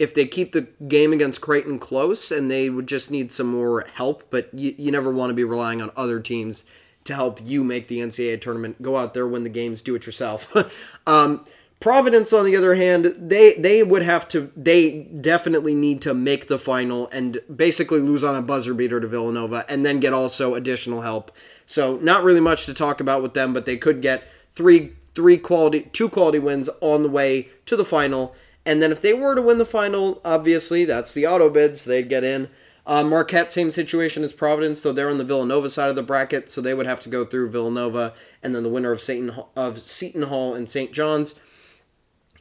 [0.01, 3.85] if they keep the game against Creighton close and they would just need some more
[3.93, 6.65] help, but you, you never want to be relying on other teams
[7.03, 8.81] to help you make the NCAA tournament.
[8.81, 10.51] Go out there, win the games, do it yourself.
[11.07, 11.45] um,
[11.79, 14.51] Providence, on the other hand, they they would have to.
[14.55, 19.07] They definitely need to make the final and basically lose on a buzzer beater to
[19.07, 21.31] Villanova, and then get also additional help.
[21.65, 25.37] So not really much to talk about with them, but they could get three three
[25.37, 29.35] quality two quality wins on the way to the final and then if they were
[29.35, 32.49] to win the final, obviously that's the auto bids, they'd get in.
[32.85, 36.49] Uh, Marquette, same situation as Providence, though they're on the Villanova side of the bracket,
[36.49, 39.79] so they would have to go through Villanova and then the winner of Seton, of
[39.79, 40.91] Seton Hall and St.
[40.91, 41.35] John's.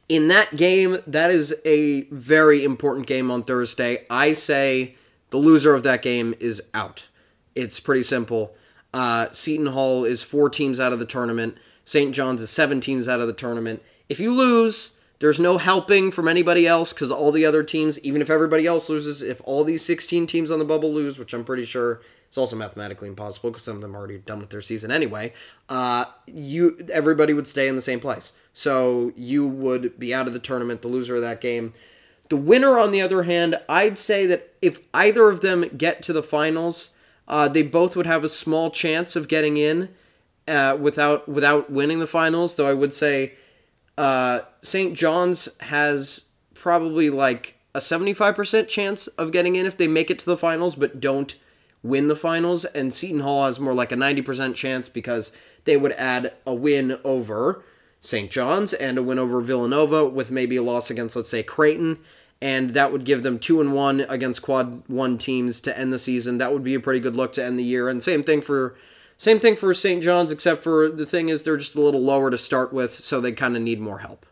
[0.09, 4.07] In that game, that is a very important game on Thursday.
[4.09, 4.97] I say
[5.29, 7.09] the loser of that game is out.
[7.55, 8.55] It's pretty simple.
[8.93, 11.57] Uh, Seton Hall is four teams out of the tournament.
[11.85, 12.15] St.
[12.15, 13.83] John's is seven teams out of the tournament.
[14.09, 18.23] If you lose, there's no helping from anybody else because all the other teams, even
[18.23, 21.45] if everybody else loses, if all these 16 teams on the bubble lose, which I'm
[21.45, 24.63] pretty sure is also mathematically impossible because some of them are already done with their
[24.63, 25.35] season anyway,
[25.69, 28.33] uh, you everybody would stay in the same place.
[28.55, 31.75] So you would be out of the tournament, the loser of that game.
[32.31, 36.13] The winner, on the other hand, I'd say that if either of them get to
[36.13, 36.91] the finals,
[37.29, 39.91] uh, they both would have a small chance of getting in
[40.49, 42.55] uh, without without winning the finals.
[42.57, 43.35] Though I would say
[44.01, 44.95] uh, St.
[44.95, 50.27] John's has probably like a 75% chance of getting in if they make it to
[50.27, 51.35] the finals but don't
[51.83, 52.65] win the finals.
[52.65, 55.37] And Seton Hall has more like a 90% chance because
[55.67, 57.63] they would add a win over
[58.01, 58.31] St.
[58.31, 61.99] John's and a win over Villanova with maybe a loss against, let's say, Creighton.
[62.41, 65.99] And that would give them two and one against quad one teams to end the
[65.99, 66.39] season.
[66.39, 67.91] That would be a pretty good look to end the year.
[67.91, 68.77] And same thing for
[69.21, 70.03] same thing for St.
[70.03, 73.21] John's, except for the thing is they're just a little lower to start with, so
[73.21, 74.25] they kind of need more help.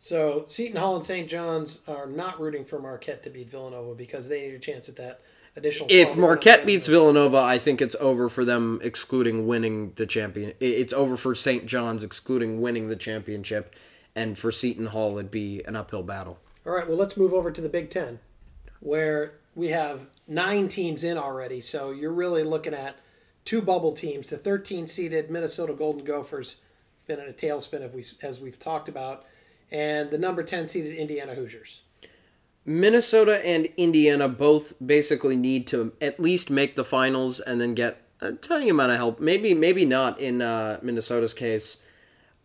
[0.00, 1.30] So Seton Hall and St.
[1.30, 4.96] John's are not rooting for Marquette to beat Villanova because they need a chance at
[4.96, 5.20] that
[5.54, 5.86] additional.
[5.92, 10.54] If Marquette beats Villanova, I think it's over for them, excluding winning the champion.
[10.58, 11.64] It's over for St.
[11.66, 13.76] John's, excluding winning the championship,
[14.16, 16.40] and for Seton Hall, it'd be an uphill battle.
[16.66, 18.18] All right, well, let's move over to the Big Ten.
[18.80, 21.60] where we have nine teams in already.
[21.60, 22.96] So you're really looking at
[23.44, 24.30] two bubble teams.
[24.30, 26.56] The 13 seeded Minnesota Golden Gophers
[27.06, 29.24] been in a tailspin as, we, as we've talked about,
[29.70, 31.80] and the number 10 seeded Indiana Hoosiers.
[32.64, 38.02] Minnesota and Indiana both basically need to at least make the finals and then get
[38.20, 39.18] a tiny amount of help.
[39.18, 41.78] Maybe maybe not in uh, Minnesota's case,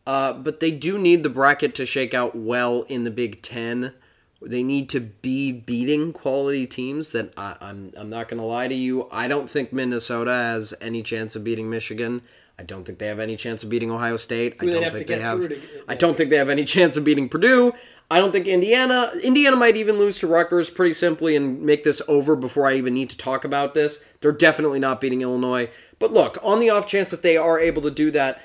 [0.08, 3.94] uh, but they do need the bracket to shake out well in the Big Ten.
[4.42, 7.12] They need to be beating quality teams.
[7.12, 9.08] That I, I'm I'm not going to lie to you.
[9.12, 12.22] I don't think Minnesota has any chance of beating Michigan.
[12.60, 14.56] I don't think they have any chance of beating Ohio State.
[14.60, 15.40] I don't think they have.
[15.48, 17.74] To, I don't think they have any chance of beating Purdue.
[18.10, 22.02] I don't think Indiana Indiana might even lose to Rutgers pretty simply and make this
[22.08, 24.04] over before I even need to talk about this.
[24.22, 25.70] They're definitely not beating Illinois.
[26.00, 28.42] But look, on the off chance that they are able to do that,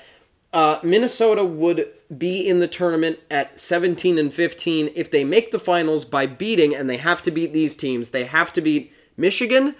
[0.53, 5.59] uh, Minnesota would be in the tournament at 17 and 15 if they make the
[5.59, 8.11] finals by beating, and they have to beat these teams.
[8.11, 9.75] They have to beat Michigan,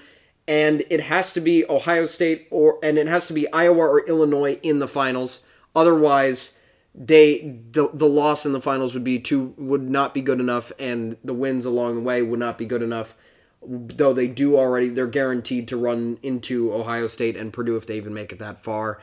[0.48, 4.08] and it has to be Ohio State, or and it has to be Iowa or
[4.08, 5.44] Illinois in the finals.
[5.76, 6.58] Otherwise,
[6.96, 10.72] they the the loss in the finals would be too would not be good enough,
[10.80, 13.14] and the wins along the way would not be good enough.
[13.66, 17.96] Though they do already, they're guaranteed to run into Ohio State and Purdue if they
[17.96, 19.00] even make it that far.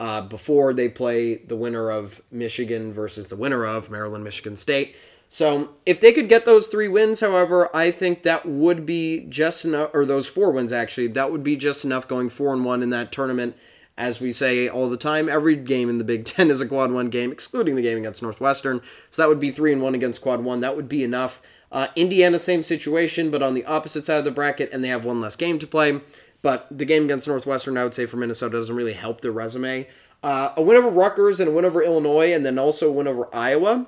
[0.00, 4.96] Uh, before they play the winner of Michigan versus the winner of Maryland, Michigan State.
[5.28, 9.64] So if they could get those three wins, however, I think that would be just
[9.64, 12.82] enough, or those four wins actually, that would be just enough going four and one
[12.82, 13.56] in that tournament
[13.96, 16.92] as we say all the time, every game in the Big Ten is a quad
[16.92, 18.80] one game, excluding the game against Northwestern.
[19.10, 20.60] So that would be three and one against quad one.
[20.60, 21.40] That would be enough.
[21.70, 25.04] Uh, Indiana, same situation, but on the opposite side of the bracket, and they have
[25.04, 26.00] one less game to play.
[26.44, 29.88] But the game against Northwestern, I would say for Minnesota, doesn't really help their resume.
[30.22, 33.08] Uh, a win over Rutgers and a win over Illinois, and then also a win
[33.08, 33.86] over Iowa.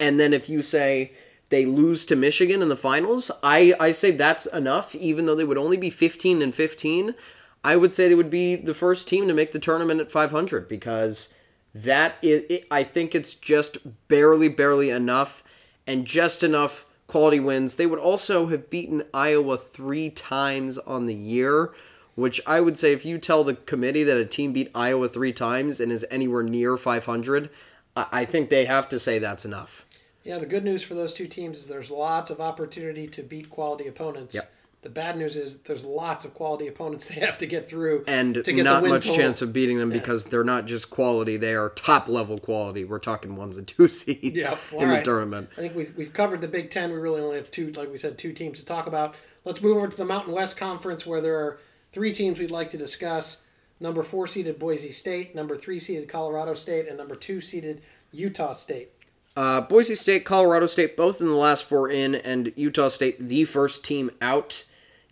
[0.00, 1.12] And then if you say
[1.50, 5.44] they lose to Michigan in the finals, I, I say that's enough, even though they
[5.44, 7.14] would only be 15 and 15.
[7.62, 10.68] I would say they would be the first team to make the tournament at 500
[10.68, 11.34] because
[11.74, 13.76] that is, it, I think it's just
[14.08, 15.44] barely, barely enough
[15.86, 17.74] and just enough quality wins.
[17.74, 21.72] They would also have beaten Iowa three times on the year,
[22.14, 25.32] which I would say if you tell the committee that a team beat Iowa three
[25.32, 27.50] times and is anywhere near 500,
[27.96, 29.84] I think they have to say that's enough.
[30.22, 33.50] Yeah, the good news for those two teams is there's lots of opportunity to beat
[33.50, 34.34] quality opponents.
[34.34, 34.52] Yep.
[34.82, 38.34] The bad news is there's lots of quality opponents they have to get through, and
[38.34, 39.16] to get not much total.
[39.16, 39.98] chance of beating them yeah.
[39.98, 42.84] because they're not just quality; they are top level quality.
[42.84, 44.98] We're talking ones and two seeds yeah, well, in right.
[44.98, 45.50] the tournament.
[45.56, 46.92] I think we've we've covered the Big Ten.
[46.92, 49.14] We really only have two, like we said, two teams to talk about.
[49.44, 51.58] Let's move over to the Mountain West Conference, where there are
[51.92, 53.42] three teams we'd like to discuss:
[53.80, 58.52] number four seeded Boise State, number three seeded Colorado State, and number two seeded Utah
[58.52, 58.92] State.
[59.38, 63.44] Uh, Boise State, Colorado State, both in the last four in, and Utah State, the
[63.44, 64.64] first team out.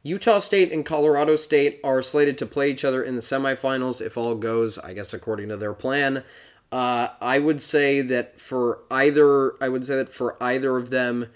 [0.02, 4.18] Utah State and Colorado State are slated to play each other in the semifinals if
[4.18, 6.24] all goes, I guess, according to their plan.
[6.72, 11.28] Uh, I would say that for either, I would say that for either of them,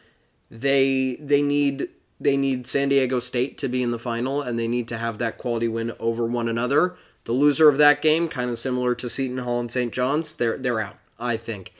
[0.50, 4.66] they they need they need San Diego State to be in the final, and they
[4.66, 6.96] need to have that quality win over one another.
[7.22, 9.92] The loser of that game, kind of similar to Seton Hall and St.
[9.92, 10.96] John's, they're they're out.
[11.20, 11.72] I think.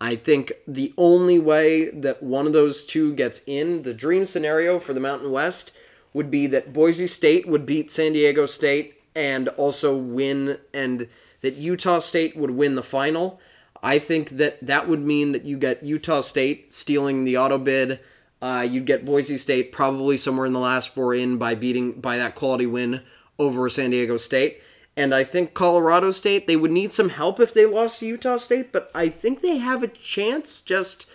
[0.00, 4.78] I think the only way that one of those two gets in, the dream scenario
[4.78, 5.72] for the Mountain West,
[6.12, 11.08] would be that Boise State would beat San Diego State and also win, and
[11.40, 13.40] that Utah State would win the final.
[13.82, 18.00] I think that that would mean that you get Utah State stealing the auto bid.
[18.42, 22.18] Uh, you'd get Boise State probably somewhere in the last four in by beating by
[22.18, 23.02] that quality win
[23.38, 24.62] over San Diego State.
[24.96, 28.38] And I think Colorado State, they would need some help if they lost to Utah
[28.38, 31.06] State, but I think they have a chance just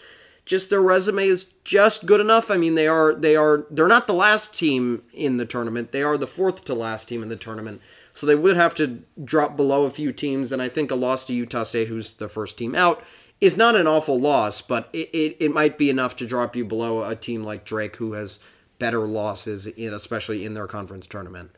[0.43, 2.49] just their resume is just good enough.
[2.49, 5.91] I mean, they are they are they're not the last team in the tournament.
[5.91, 7.81] They are the fourth to last team in the tournament.
[8.13, 11.25] So they would have to drop below a few teams, and I think a loss
[11.25, 13.03] to Utah State, who's the first team out,
[13.39, 16.65] is not an awful loss, but it, it, it might be enough to drop you
[16.65, 18.39] below a team like Drake, who has
[18.79, 21.51] better losses, in, especially in their conference tournament.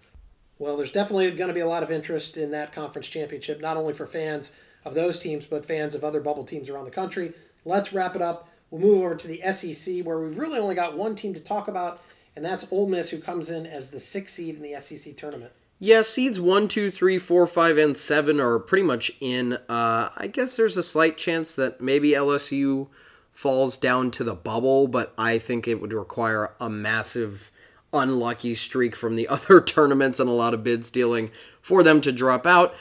[0.60, 3.78] Well, there's definitely going to be a lot of interest in that conference championship, not
[3.78, 4.52] only for fans
[4.86, 7.34] of those teams, but fans of other bubble teams around the country.
[7.66, 10.98] Let's wrap it up We'll move over to the SEC, where we've really only got
[10.98, 12.02] one team to talk about,
[12.36, 15.52] and that's Ole Miss, who comes in as the sixth seed in the SEC tournament.
[15.78, 19.54] Yeah, seeds one, two, three, four, five, and 7 are pretty much in.
[19.70, 22.88] Uh, I guess there's a slight chance that maybe LSU
[23.32, 27.52] falls down to the bubble, but I think it would require a massive
[27.94, 31.32] unlucky streak from the other tournaments and a lot of bid stealing
[31.62, 32.74] for them to drop out.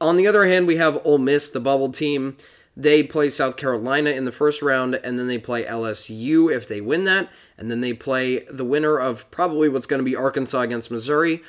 [0.00, 2.36] On the other hand, we have Ole Miss, the bubble team
[2.76, 6.80] They play South Carolina in the first round, and then they play LSU if they
[6.80, 10.60] win that, and then they play the winner of probably what's going to be Arkansas
[10.60, 11.40] against Missouri.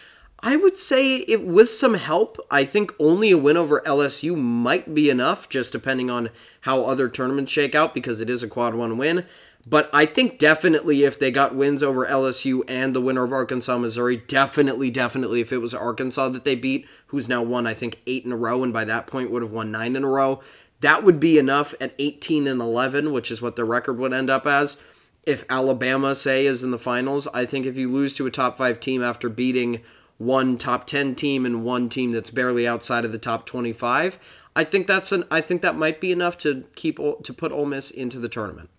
[0.48, 4.93] I would say if with some help, I think only a win over LSU might
[4.93, 6.30] be enough, just depending on
[6.62, 9.26] how other tournaments shake out, because it is a quad one win.
[9.66, 13.76] But I think definitely if they got wins over LSU and the winner of Arkansas,
[13.80, 18.00] Missouri, definitely, definitely if it was Arkansas that they beat, who's now won, I think,
[18.06, 20.41] eight in a row, and by that point would have won nine in a row,
[20.82, 24.30] that would be enough at 18 and 11, which is what the record would end
[24.30, 24.78] up as.
[25.26, 28.60] If Alabama, say, is in the finals, I think if you lose to a top
[28.60, 29.82] five team after beating
[30.18, 34.18] one top 10 team and one team that's barely outside of the top 25,
[34.55, 37.66] I think that's an I think that might be enough to keep to put Ole
[37.66, 38.70] Miss into the tournament.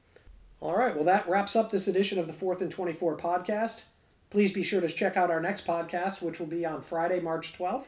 [0.61, 3.85] All right, well, that wraps up this edition of the 4th and 24 podcast.
[4.31, 7.57] Please be sure to check out our next podcast, which will be on Friday, March
[7.57, 7.87] 12th.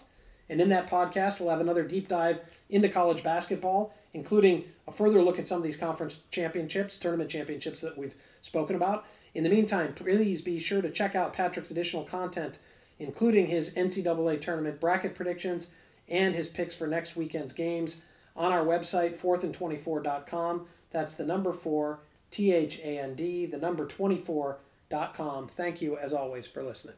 [0.51, 2.41] And in that podcast, we'll have another deep dive
[2.71, 7.81] into college basketball, including a further look at some of these conference championships, tournament championships
[7.81, 9.07] that we've spoken about.
[9.35, 12.59] In the meantime, please be sure to check out Patrick's additional content,
[12.99, 15.71] including his NCAA tournament bracket predictions
[16.09, 18.03] and his picks for next weekend's games
[18.37, 20.67] on our website, 4thand24.com.
[20.91, 25.49] That's the number 4 T H A N D, the number 24.com.
[25.49, 26.97] Thank you, as always, for listening.